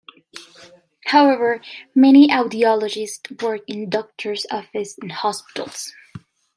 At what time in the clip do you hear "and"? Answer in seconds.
4.99-5.11